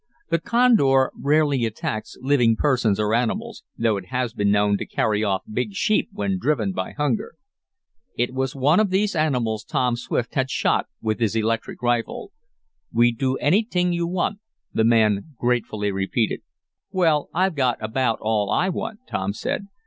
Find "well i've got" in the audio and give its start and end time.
16.89-17.77